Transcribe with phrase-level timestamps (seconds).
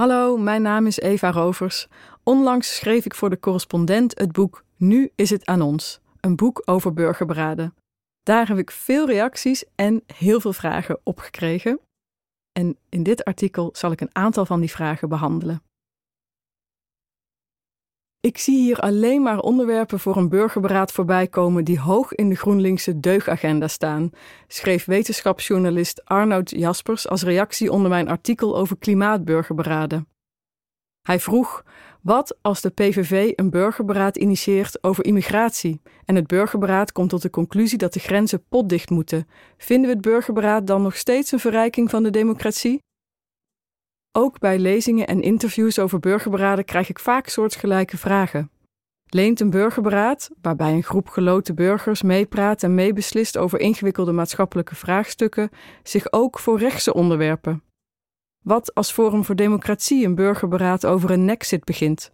[0.00, 1.88] Hallo, mijn naam is Eva Rovers.
[2.22, 6.62] Onlangs schreef ik voor de correspondent het boek Nu is het aan ons, een boek
[6.64, 7.74] over burgerberaden.
[8.22, 11.80] Daar heb ik veel reacties en heel veel vragen op gekregen.
[12.52, 15.62] En in dit artikel zal ik een aantal van die vragen behandelen.
[18.20, 22.34] Ik zie hier alleen maar onderwerpen voor een burgerberaad voorbij komen die hoog in de
[22.34, 24.10] GroenLinkse deugagenda staan,
[24.46, 30.08] schreef wetenschapsjournalist Arnoud Jaspers als reactie onder mijn artikel over klimaatburgerberaden.
[31.02, 31.64] Hij vroeg:
[32.02, 37.30] wat als de PVV een burgerberaad initieert over immigratie en het burgerberaad komt tot de
[37.30, 39.28] conclusie dat de grenzen potdicht moeten?
[39.56, 42.80] Vinden we het burgerberaad dan nog steeds een verrijking van de democratie?
[44.12, 48.50] Ook bij lezingen en interviews over burgerberaden krijg ik vaak soortgelijke vragen.
[49.06, 55.50] Leent een burgerberaad, waarbij een groep geloten burgers meepraat en meebeslist over ingewikkelde maatschappelijke vraagstukken,
[55.82, 57.62] zich ook voor rechtse onderwerpen?
[58.44, 62.12] Wat als Forum voor Democratie een burgerberaad over een nexit begint?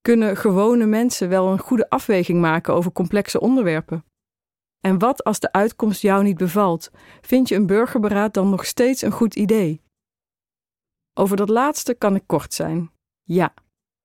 [0.00, 4.04] Kunnen gewone mensen wel een goede afweging maken over complexe onderwerpen?
[4.80, 6.90] En wat als de uitkomst jou niet bevalt?
[7.20, 9.86] Vind je een burgerberaad dan nog steeds een goed idee?
[11.18, 12.90] Over dat laatste kan ik kort zijn.
[13.22, 13.54] Ja.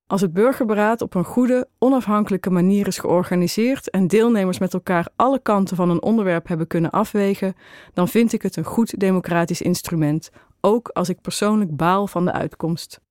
[0.07, 5.39] Als het burgerberaad op een goede, onafhankelijke manier is georganiseerd en deelnemers met elkaar alle
[5.39, 7.55] kanten van een onderwerp hebben kunnen afwegen,
[7.93, 12.31] dan vind ik het een goed democratisch instrument, ook als ik persoonlijk baal van de
[12.31, 13.01] uitkomst.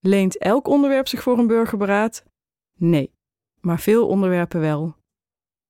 [0.00, 2.24] Leent elk onderwerp zich voor een burgerberaad?
[2.78, 3.12] Nee,
[3.60, 4.96] maar veel onderwerpen wel.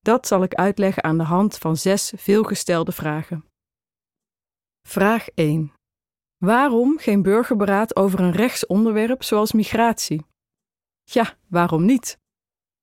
[0.00, 3.44] Dat zal ik uitleggen aan de hand van zes veelgestelde vragen.
[4.88, 5.72] Vraag 1.
[6.44, 10.26] Waarom geen burgerberaad over een rechtsonderwerp zoals migratie?
[11.04, 12.18] Ja, waarom niet?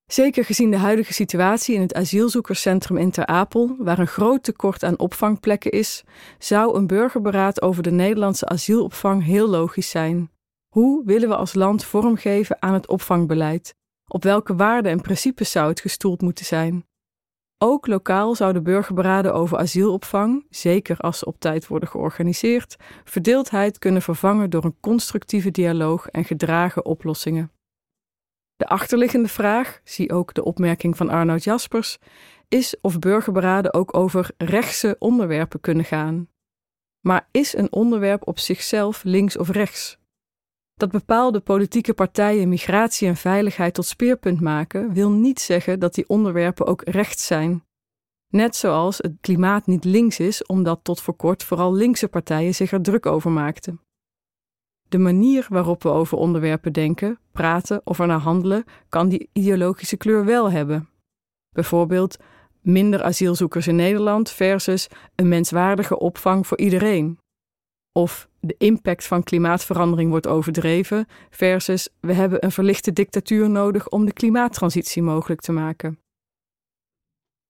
[0.06, 4.84] Zeker gezien de huidige situatie in het asielzoekerscentrum in Ter Apel, waar een groot tekort
[4.84, 6.04] aan opvangplekken is,
[6.38, 10.32] zou een burgerberaad over de Nederlandse asielopvang heel logisch zijn.
[10.68, 13.76] Hoe willen we als land vormgeven aan het opvangbeleid?
[14.08, 16.89] Op welke waarden en principes zou het gestoeld moeten zijn?
[17.62, 24.02] Ook lokaal zouden burgerberaden over asielopvang, zeker als ze op tijd worden georganiseerd, verdeeldheid kunnen
[24.02, 27.52] vervangen door een constructieve dialoog en gedragen oplossingen.
[28.56, 31.98] De achterliggende vraag, zie ook de opmerking van Arnoud Jaspers,
[32.48, 36.28] is of burgerberaden ook over rechtse onderwerpen kunnen gaan.
[37.00, 39.99] Maar is een onderwerp op zichzelf links of rechts?
[40.80, 46.10] Dat bepaalde politieke partijen migratie en veiligheid tot speerpunt maken, wil niet zeggen dat die
[46.10, 47.64] onderwerpen ook rechts zijn.
[48.28, 52.72] Net zoals het klimaat niet links is, omdat tot voor kort vooral linkse partijen zich
[52.72, 53.82] er druk over maakten.
[54.90, 59.98] De manier waarop we over onderwerpen denken, praten of er naar handelen, kan die ideologische
[59.98, 60.90] kleur wel hebben.
[61.50, 62.18] Bijvoorbeeld
[62.62, 67.20] minder asielzoekers in Nederland versus een menswaardige opvang voor iedereen.
[67.92, 74.06] Of de impact van klimaatverandering wordt overdreven versus we hebben een verlichte dictatuur nodig om
[74.06, 76.00] de klimaattransitie mogelijk te maken.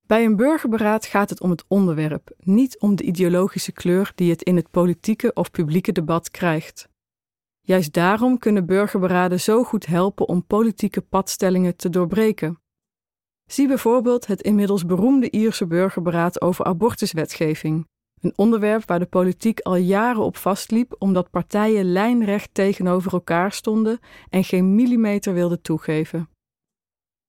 [0.07, 4.43] Bij een burgerberaad gaat het om het onderwerp, niet om de ideologische kleur die het
[4.43, 6.89] in het politieke of publieke debat krijgt.
[7.59, 12.61] Juist daarom kunnen burgerberaden zo goed helpen om politieke padstellingen te doorbreken.
[13.45, 17.87] Zie bijvoorbeeld het inmiddels beroemde Ierse burgerberaad over abortuswetgeving,
[18.21, 23.99] een onderwerp waar de politiek al jaren op vastliep omdat partijen lijnrecht tegenover elkaar stonden
[24.29, 26.29] en geen millimeter wilden toegeven.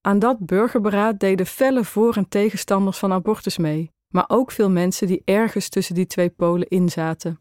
[0.01, 5.07] Aan dat burgerberaad deden felle voor- en tegenstanders van abortus mee, maar ook veel mensen
[5.07, 7.41] die ergens tussen die twee polen inzaten.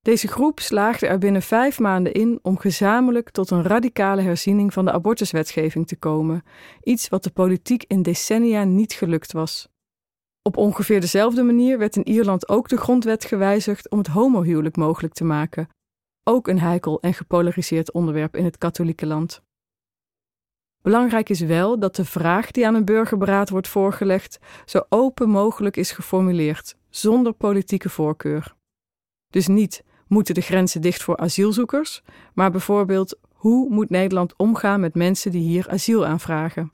[0.00, 4.84] Deze groep slaagde er binnen vijf maanden in om gezamenlijk tot een radicale herziening van
[4.84, 6.42] de abortuswetgeving te komen,
[6.82, 9.68] iets wat de politiek in decennia niet gelukt was.
[10.48, 15.14] Op ongeveer dezelfde manier werd in Ierland ook de grondwet gewijzigd om het homohuwelijk mogelijk
[15.14, 15.68] te maken,
[16.24, 19.42] ook een heikel en gepolariseerd onderwerp in het katholieke land.
[20.82, 25.76] Belangrijk is wel dat de vraag die aan een burgerberaad wordt voorgelegd zo open mogelijk
[25.76, 28.54] is geformuleerd, zonder politieke voorkeur.
[29.30, 32.02] Dus niet moeten de grenzen dicht voor asielzoekers,
[32.34, 36.72] maar bijvoorbeeld hoe moet Nederland omgaan met mensen die hier asiel aanvragen?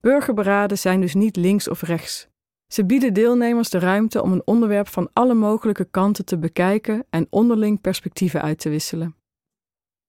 [0.00, 2.28] Burgerberaden zijn dus niet links of rechts.
[2.68, 7.26] Ze bieden deelnemers de ruimte om een onderwerp van alle mogelijke kanten te bekijken en
[7.30, 9.16] onderling perspectieven uit te wisselen.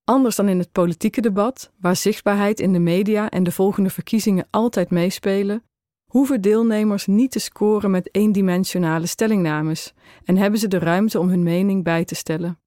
[0.04, 4.48] Anders dan in het politieke debat, waar zichtbaarheid in de media en de volgende verkiezingen
[4.50, 5.64] altijd meespelen,
[6.12, 9.94] hoeven deelnemers niet te scoren met eendimensionale stellingnames
[10.24, 12.60] en hebben ze de ruimte om hun mening bij te stellen.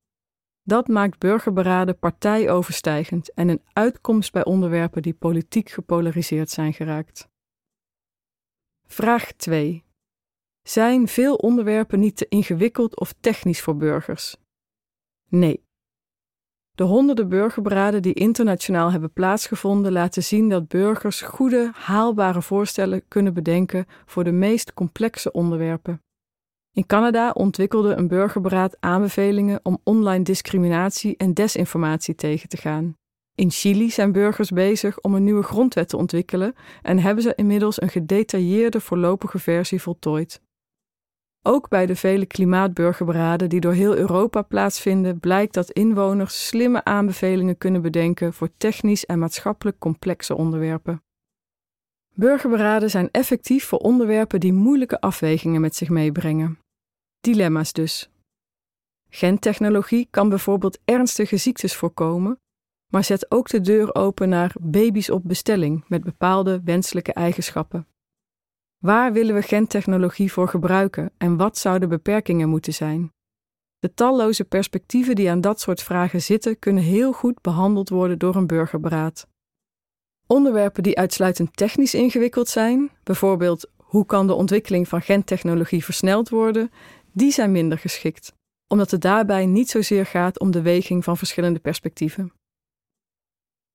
[0.63, 7.30] Dat maakt burgerberaden partijoverstijgend en een uitkomst bij onderwerpen die politiek gepolariseerd zijn geraakt.
[8.93, 9.85] Vraag 2.
[10.63, 14.37] Zijn veel onderwerpen niet te ingewikkeld of technisch voor burgers?
[15.29, 15.65] Nee.
[16.71, 23.35] De honderden burgerberaden die internationaal hebben plaatsgevonden laten zien dat burgers goede, haalbare voorstellen kunnen
[23.35, 26.03] bedenken voor de meest complexe onderwerpen.
[26.73, 33.00] In Canada ontwikkelde een burgerberaad aanbevelingen om online discriminatie en desinformatie tegen te gaan.
[33.41, 37.83] In Chili zijn burgers bezig om een nieuwe grondwet te ontwikkelen en hebben ze inmiddels
[37.83, 40.43] een gedetailleerde voorlopige versie voltooid.
[41.43, 47.59] Ook bij de vele klimaatburgerberaden die door heel Europa plaatsvinden, blijkt dat inwoners slimme aanbevelingen
[47.59, 51.03] kunnen bedenken voor technisch en maatschappelijk complexe onderwerpen.
[52.15, 56.59] Burgerberaden zijn effectief voor onderwerpen die moeilijke afwegingen met zich meebrengen.
[57.21, 58.11] Dilemma's dus.
[59.09, 62.39] Gentechnologie kan bijvoorbeeld ernstige ziektes voorkomen,
[62.91, 67.87] maar zet ook de deur open naar baby's op bestelling met bepaalde wenselijke eigenschappen.
[68.79, 73.13] Waar willen we gentechnologie voor gebruiken en wat zouden beperkingen moeten zijn?
[73.79, 78.37] De talloze perspectieven die aan dat soort vragen zitten, kunnen heel goed behandeld worden door
[78.37, 79.27] een burgerberaad.
[80.27, 86.71] Onderwerpen die uitsluitend technisch ingewikkeld zijn, bijvoorbeeld hoe kan de ontwikkeling van gentechnologie versneld worden,
[87.13, 88.33] die zijn minder geschikt,
[88.69, 92.33] omdat het daarbij niet zozeer gaat om de weging van verschillende perspectieven.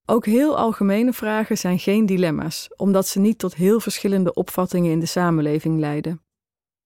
[0.07, 4.99] Ook heel algemene vragen zijn geen dilemma's, omdat ze niet tot heel verschillende opvattingen in
[4.99, 6.21] de samenleving leiden.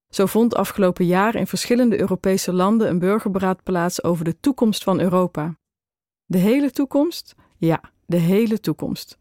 [0.09, 4.99] Zo vond afgelopen jaar in verschillende Europese landen een burgerberaad plaats over de toekomst van
[4.99, 5.57] Europa.
[6.25, 7.35] De hele toekomst?
[7.57, 9.17] Ja, de hele toekomst.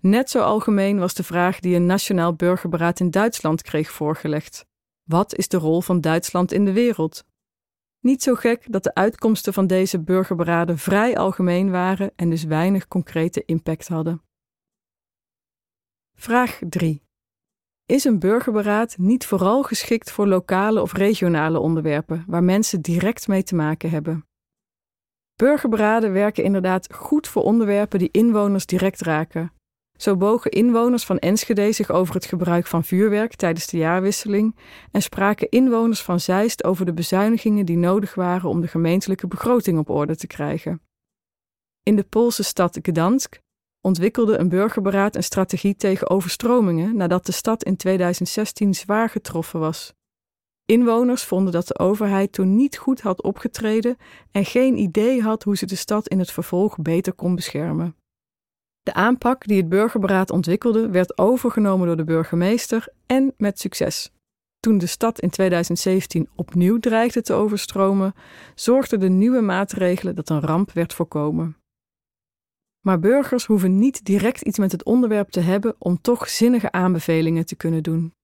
[0.00, 4.66] Net zo algemeen was de vraag die een nationaal burgerberaad in Duitsland kreeg voorgelegd.
[5.02, 7.24] Wat is de rol van Duitsland in de wereld?
[8.02, 12.88] Niet zo gek dat de uitkomsten van deze burgerberaden vrij algemeen waren en dus weinig
[12.88, 14.22] concrete impact hadden.
[16.14, 17.02] Vraag 3.
[17.86, 23.42] Is een burgerberaad niet vooral geschikt voor lokale of regionale onderwerpen waar mensen direct mee
[23.42, 24.26] te maken hebben?
[25.34, 29.52] Burgerberaden werken inderdaad goed voor onderwerpen die inwoners direct raken,
[29.96, 34.56] zo bogen inwoners van Enschede zich over het gebruik van vuurwerk tijdens de jaarwisseling
[34.90, 39.78] en spraken inwoners van Zeist over de bezuinigingen die nodig waren om de gemeentelijke begroting
[39.78, 40.80] op orde te krijgen.
[41.82, 43.40] In de Poolse stad Gdansk
[43.80, 49.94] ontwikkelde een burgerberaad een strategie tegen overstromingen nadat de stad in 2016 zwaar getroffen was.
[50.64, 53.96] Inwoners vonden dat de overheid toen niet goed had opgetreden
[54.30, 57.96] en geen idee had hoe ze de stad in het vervolg beter kon beschermen.
[58.82, 64.12] De aanpak die het burgerberaad ontwikkelde werd overgenomen door de burgemeester en met succes.
[64.60, 68.14] Toen de stad in 2017 opnieuw dreigde te overstromen,
[68.54, 71.56] zorgden de nieuwe maatregelen dat een ramp werd voorkomen.
[72.80, 77.46] Maar burgers hoeven niet direct iets met het onderwerp te hebben om toch zinnige aanbevelingen
[77.46, 78.14] te kunnen doen.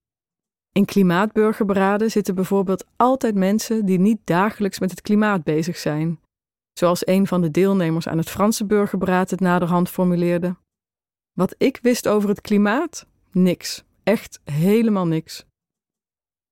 [0.73, 6.21] In klimaatburgerberaden zitten bijvoorbeeld altijd mensen die niet dagelijks met het klimaat bezig zijn,
[6.79, 10.57] zoals een van de deelnemers aan het Franse burgerberaad het naderhand formuleerde.
[11.33, 13.07] Wat ik wist over het klimaat?
[13.33, 13.85] Niks.
[14.03, 15.47] Echt helemaal niks.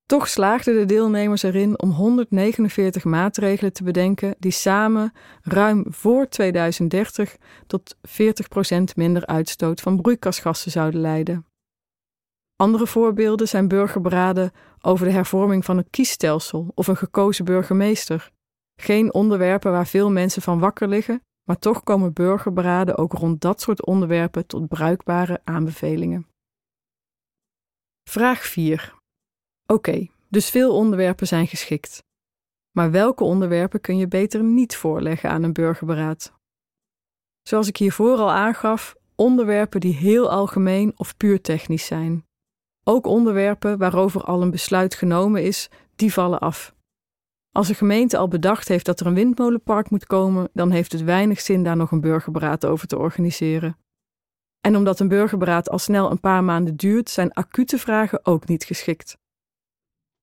[0.05, 7.37] Toch slaagden de deelnemers erin om 149 maatregelen te bedenken die samen ruim voor 2030
[7.67, 7.99] tot 40%
[8.95, 11.45] minder uitstoot van broeikasgassen zouden leiden.
[12.55, 14.51] Andere voorbeelden zijn burgerberaden
[14.81, 18.31] over de hervorming van het kiesstelsel of een gekozen burgemeester,
[18.81, 23.61] geen onderwerpen waar veel mensen van wakker liggen, maar toch komen burgerberaden ook rond dat
[23.61, 26.27] soort onderwerpen tot bruikbare aanbevelingen.
[28.09, 28.95] Vraag 4.
[29.65, 32.03] Oké, dus veel onderwerpen zijn geschikt.
[32.71, 36.33] Maar welke onderwerpen kun je beter niet voorleggen aan een burgerberaad?
[37.41, 42.25] Zoals ik hiervoor al aangaf, onderwerpen die heel algemeen of puur technisch zijn.
[42.83, 46.75] Ook onderwerpen waarover al een besluit genomen is, die vallen af.
[47.57, 51.03] Als een gemeente al bedacht heeft dat er een windmolenpark moet komen, dan heeft het
[51.03, 53.77] weinig zin daar nog een burgerberaad over te organiseren.
[54.61, 58.63] En omdat een burgerberaad al snel een paar maanden duurt, zijn acute vragen ook niet
[58.63, 59.17] geschikt.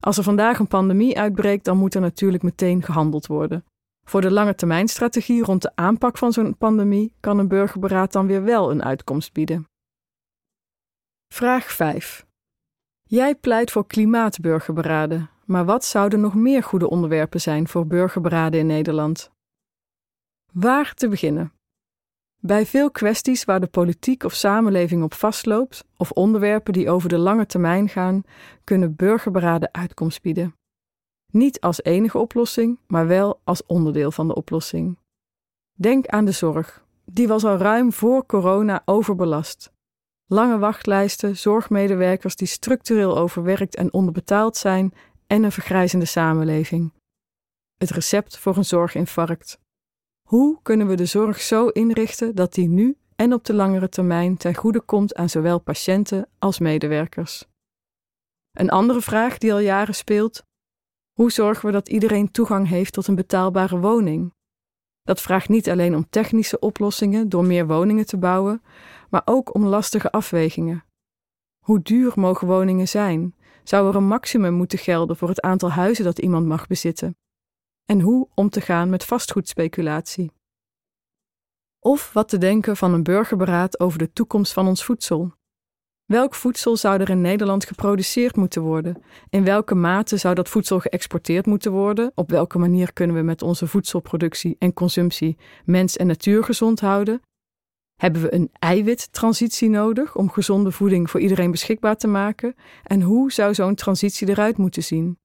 [0.00, 3.64] Als er vandaag een pandemie uitbreekt, dan moet er natuurlijk meteen gehandeld worden.
[4.06, 8.44] Voor de lange termijnstrategie rond de aanpak van zo'n pandemie kan een burgerberaad dan weer
[8.44, 9.68] wel een uitkomst bieden.
[11.32, 12.26] Vraag 5.
[13.02, 18.66] Jij pleit voor klimaatburgerberaden, maar wat zouden nog meer goede onderwerpen zijn voor burgerberaden in
[18.66, 19.30] Nederland?
[20.52, 21.52] Waar te beginnen?
[22.40, 27.18] Bij veel kwesties waar de politiek of samenleving op vastloopt, of onderwerpen die over de
[27.18, 28.22] lange termijn gaan,
[28.64, 30.54] kunnen burgerberaden uitkomst bieden.
[31.32, 34.98] Niet als enige oplossing, maar wel als onderdeel van de oplossing.
[35.72, 36.84] Denk aan de zorg.
[37.04, 39.72] Die was al ruim voor corona overbelast.
[40.26, 44.92] Lange wachtlijsten, zorgmedewerkers die structureel overwerkt en onderbetaald zijn
[45.34, 46.92] en een vergrijzende samenleving.
[47.76, 49.58] Het recept voor een zorginfarct.
[50.28, 54.36] Hoe kunnen we de zorg zo inrichten dat die nu en op de langere termijn
[54.36, 57.46] ten goede komt aan zowel patiënten als medewerkers?
[58.50, 60.42] Een andere vraag die al jaren speelt:
[61.12, 64.32] hoe zorgen we dat iedereen toegang heeft tot een betaalbare woning?
[65.02, 68.62] Dat vraagt niet alleen om technische oplossingen door meer woningen te bouwen,
[69.10, 70.84] maar ook om lastige afwegingen.
[71.64, 73.34] Hoe duur mogen woningen zijn?
[73.64, 77.16] Zou er een maximum moeten gelden voor het aantal huizen dat iemand mag bezitten?
[77.84, 80.30] En hoe om te gaan met vastgoedspeculatie?
[81.78, 85.34] Of wat te denken van een burgerberaad over de toekomst van ons voedsel.
[86.04, 89.02] Welk voedsel zou er in Nederland geproduceerd moeten worden?
[89.28, 92.12] In welke mate zou dat voedsel geëxporteerd moeten worden?
[92.14, 97.20] Op welke manier kunnen we met onze voedselproductie en consumptie mens en natuur gezond houden?
[97.94, 102.54] Hebben we een eiwittransitie nodig om gezonde voeding voor iedereen beschikbaar te maken?
[102.82, 105.18] En hoe zou zo'n transitie eruit moeten zien?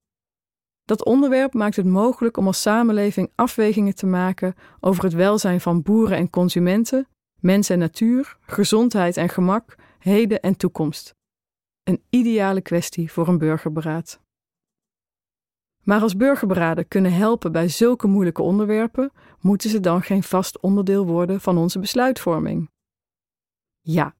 [0.85, 5.81] Dat onderwerp maakt het mogelijk om als samenleving afwegingen te maken over het welzijn van
[5.81, 7.07] boeren en consumenten,
[7.39, 11.15] mens en natuur, gezondheid en gemak, heden en toekomst.
[11.83, 14.19] Een ideale kwestie voor een burgerberaad.
[15.89, 21.05] Maar als burgerberaden kunnen helpen bij zulke moeilijke onderwerpen, moeten ze dan geen vast onderdeel
[21.05, 22.69] worden van onze besluitvorming?
[23.81, 24.15] Ja.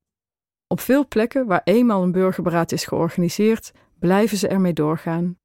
[0.68, 5.38] Op veel plekken waar eenmaal een burgerberaad is georganiseerd, blijven ze ermee doorgaan.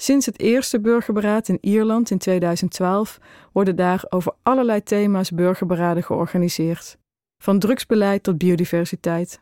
[0.00, 3.18] Sinds het eerste burgerberaad in Ierland in 2012
[3.52, 6.98] worden daar over allerlei thema's burgerberaden georganiseerd,
[7.42, 9.40] van drugsbeleid tot biodiversiteit.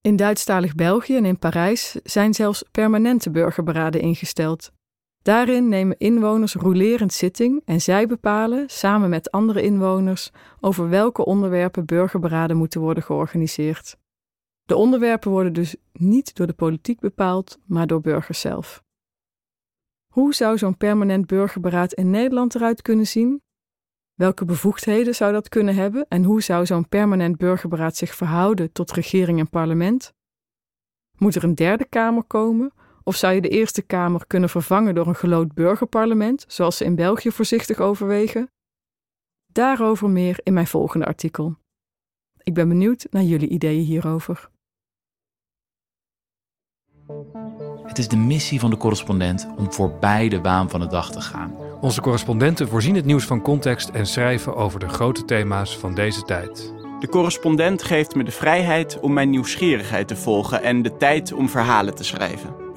[0.00, 4.76] In Duitsstalig België en in Parijs zijn zelfs permanente burgerberaden ingesteld.
[5.22, 11.86] Daarin nemen inwoners rolerend zitting en zij bepalen, samen met andere inwoners, over welke onderwerpen
[11.86, 13.96] burgerberaden moeten worden georganiseerd.
[14.64, 18.82] De onderwerpen worden dus niet door de politiek bepaald, maar door burgers zelf.
[20.12, 23.42] Hoe zou zo'n permanent burgerberaad in Nederland eruit kunnen zien?
[24.14, 28.92] Welke bevoegdheden zou dat kunnen hebben en hoe zou zo'n permanent burgerberaad zich verhouden tot
[28.92, 30.14] regering en parlement?
[31.16, 32.72] Moet er een derde kamer komen
[33.08, 36.94] of zou je de Eerste Kamer kunnen vervangen door een gelood burgerparlement, zoals ze in
[36.94, 38.50] België voorzichtig overwegen?
[39.52, 41.56] Daarover meer in mijn volgende artikel.
[42.42, 44.48] Ik ben benieuwd naar jullie ideeën hierover.
[47.82, 51.20] Het is de missie van de correspondent om voorbij de waan van de dag te
[51.20, 51.54] gaan.
[51.80, 56.22] Onze correspondenten voorzien het nieuws van context en schrijven over de grote thema's van deze
[56.22, 56.72] tijd.
[57.00, 61.48] De correspondent geeft me de vrijheid om mijn nieuwsgierigheid te volgen en de tijd om
[61.48, 62.57] verhalen te schrijven.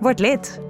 [0.00, 0.65] Word lid.